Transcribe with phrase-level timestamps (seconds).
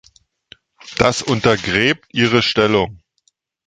[0.97, 3.03] Das untergräbt ihre Stellung.